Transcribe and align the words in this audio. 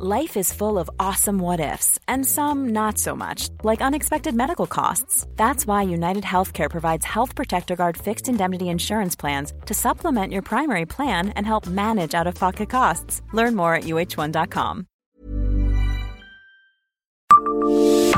Life 0.00 0.36
is 0.36 0.52
full 0.52 0.78
of 0.78 0.88
awesome 1.00 1.40
what 1.40 1.58
ifs, 1.58 1.98
and 2.06 2.24
some 2.24 2.68
not 2.68 2.98
so 2.98 3.16
much, 3.16 3.48
like 3.64 3.82
unexpected 3.82 4.32
medical 4.32 4.68
costs. 4.68 5.26
That's 5.34 5.66
why 5.66 5.82
United 5.82 6.22
Healthcare 6.22 6.70
provides 6.70 7.04
Health 7.04 7.34
Protector 7.34 7.74
Guard 7.74 7.96
fixed 7.96 8.28
indemnity 8.28 8.68
insurance 8.68 9.16
plans 9.16 9.52
to 9.66 9.74
supplement 9.74 10.32
your 10.32 10.42
primary 10.42 10.86
plan 10.86 11.30
and 11.30 11.44
help 11.44 11.66
manage 11.66 12.14
out 12.14 12.28
of 12.28 12.36
pocket 12.36 12.70
costs. 12.70 13.22
Learn 13.32 13.56
more 13.56 13.74
at 13.74 13.84
uh1.com. 13.84 14.86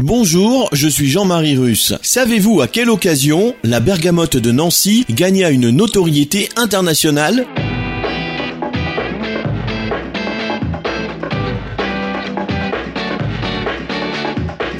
Bonjour, 0.00 0.70
je 0.72 0.88
suis 0.88 1.08
Jean-Marie 1.08 1.58
Russe. 1.58 1.92
Savez-vous 2.00 2.62
à 2.62 2.68
quelle 2.68 2.88
occasion 2.88 3.54
la 3.64 3.80
bergamote 3.80 4.38
de 4.38 4.50
Nancy 4.50 5.04
gagna 5.10 5.50
une 5.50 5.68
notoriété 5.68 6.48
internationale? 6.56 7.46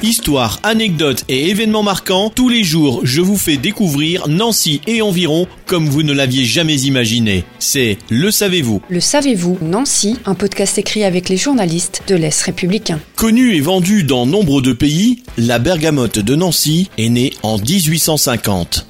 Histoire, 0.07 0.61
anecdotes 0.63 1.25
et 1.27 1.49
événements 1.49 1.83
marquants, 1.83 2.31
tous 2.33 2.47
les 2.47 2.63
jours 2.63 3.01
je 3.03 3.19
vous 3.19 3.35
fais 3.35 3.57
découvrir 3.57 4.29
Nancy 4.29 4.79
et 4.87 5.01
environ 5.01 5.47
comme 5.65 5.89
vous 5.89 6.01
ne 6.01 6.13
l'aviez 6.13 6.45
jamais 6.45 6.79
imaginé. 6.83 7.43
C'est 7.59 7.97
Le 8.09 8.31
Savez-vous. 8.31 8.81
Le 8.87 9.01
savez-vous, 9.01 9.57
Nancy, 9.61 10.17
un 10.23 10.33
podcast 10.33 10.77
écrit 10.77 11.03
avec 11.03 11.27
les 11.27 11.35
journalistes 11.35 12.03
de 12.07 12.15
l'Est 12.15 12.41
républicain. 12.41 13.01
Connue 13.17 13.53
et 13.53 13.59
vendue 13.59 14.05
dans 14.05 14.25
nombre 14.25 14.61
de 14.61 14.71
pays, 14.71 15.23
la 15.37 15.59
bergamote 15.59 16.19
de 16.19 16.35
Nancy 16.35 16.89
est 16.97 17.09
née 17.09 17.33
en 17.43 17.57
1850. 17.57 18.87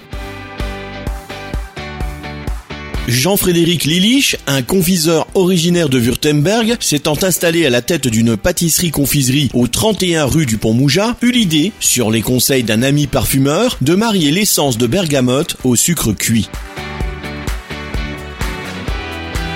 Jean-Frédéric 3.07 3.85
Lilich, 3.85 4.35
un 4.47 4.61
confiseur 4.61 5.27
originaire 5.33 5.87
de 5.87 5.97
Württemberg, 5.97 6.75
s'étant 6.81 7.17
installé 7.21 7.65
à 7.65 7.69
la 7.69 7.81
tête 7.81 8.05
d'une 8.07 8.35
pâtisserie-confiserie 8.35 9.49
au 9.53 9.67
31 9.67 10.25
rue 10.25 10.45
du 10.45 10.57
Pont-Mouja, 10.57 11.15
eut 11.21 11.31
l'idée, 11.31 11.71
sur 11.79 12.11
les 12.11 12.21
conseils 12.21 12.63
d'un 12.63 12.83
ami 12.83 13.07
parfumeur, 13.07 13.77
de 13.79 13.95
marier 13.95 14.31
l'essence 14.31 14.77
de 14.77 14.87
bergamote 14.87 15.55
au 15.63 15.77
sucre 15.77 16.11
cuit. 16.11 16.49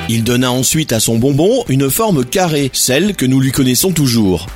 Il 0.07 0.23
donna 0.23 0.51
ensuite 0.51 0.93
à 0.93 1.01
son 1.01 1.17
bonbon 1.17 1.65
une 1.67 1.89
forme 1.89 2.23
carrée, 2.23 2.71
celle 2.73 3.15
que 3.15 3.25
nous 3.25 3.41
lui 3.41 3.51
connaissons 3.51 3.91
toujours. 3.91 4.47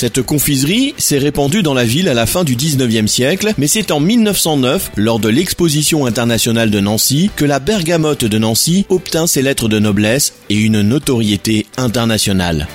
Cette 0.00 0.22
confiserie 0.22 0.94
s'est 0.96 1.18
répandue 1.18 1.62
dans 1.62 1.74
la 1.74 1.84
ville 1.84 2.08
à 2.08 2.14
la 2.14 2.24
fin 2.24 2.42
du 2.42 2.56
19e 2.56 3.06
siècle, 3.06 3.52
mais 3.58 3.66
c'est 3.66 3.90
en 3.90 4.00
1909, 4.00 4.92
lors 4.96 5.18
de 5.18 5.28
l'exposition 5.28 6.06
internationale 6.06 6.70
de 6.70 6.80
Nancy, 6.80 7.30
que 7.36 7.44
la 7.44 7.58
bergamote 7.58 8.24
de 8.24 8.38
Nancy 8.38 8.86
obtint 8.88 9.26
ses 9.26 9.42
lettres 9.42 9.68
de 9.68 9.78
noblesse 9.78 10.32
et 10.48 10.56
une 10.56 10.80
notoriété 10.80 11.66
internationale. 11.76 12.66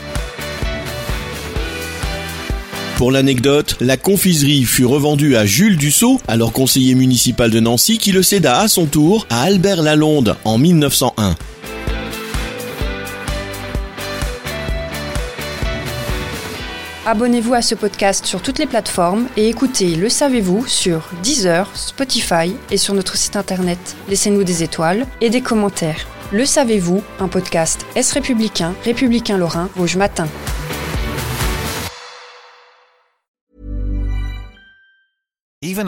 Pour 2.97 3.11
l'anecdote, 3.11 3.75
la 3.81 3.97
confiserie 3.97 4.63
fut 4.63 4.85
revendue 4.85 5.35
à 5.35 5.47
Jules 5.47 5.77
Dussault, 5.77 6.21
alors 6.27 6.51
conseiller 6.51 6.93
municipal 6.93 7.49
de 7.49 7.59
Nancy, 7.59 7.97
qui 7.97 8.11
le 8.11 8.21
céda 8.21 8.59
à 8.59 8.67
son 8.67 8.85
tour 8.85 9.25
à 9.31 9.41
Albert 9.41 9.81
Lalonde 9.81 10.35
en 10.43 10.59
1901. 10.59 11.35
Abonnez-vous 17.08 17.53
à 17.53 17.61
ce 17.61 17.75
podcast 17.75 18.25
sur 18.25 18.42
toutes 18.42 18.58
les 18.58 18.66
plateformes 18.66 19.28
et 19.38 19.48
écoutez 19.48 19.95
Le 19.95 20.09
Savez-vous 20.09 20.66
sur 20.66 21.08
Deezer, 21.22 21.70
Spotify 21.78 22.56
et 22.72 22.78
sur 22.78 22.95
notre 22.95 23.16
site 23.16 23.36
internet. 23.36 23.95
Laissez-nous 24.09 24.44
des 24.44 24.64
étoiles 24.64 25.06
et 25.22 25.30
des 25.30 25.42
commentaires. 25.42 26.08
Le 26.31 26.45
Savez-vous, 26.45 27.03
un 27.20 27.28
podcast 27.28 27.86
Est 27.95 28.11
républicain, 28.11 28.73
républicain 28.83 29.38
lorrain, 29.38 29.70
Rouge 29.76 29.98
Matin. 29.98 30.28
Even. 35.61 35.88